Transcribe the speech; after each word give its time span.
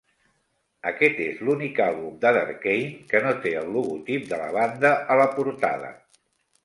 Aquest 0.91 1.19
és 1.25 1.43
l'únic 1.49 1.81
àlbum 1.89 2.15
de 2.25 2.31
Darkane 2.39 3.05
que 3.13 3.21
no 3.27 3.35
té 3.47 3.53
el 3.63 3.69
logotip 3.79 4.27
de 4.33 4.41
la 4.45 4.49
banda 4.59 4.95
a 5.17 5.23
la 5.23 5.29
portada. 5.37 5.93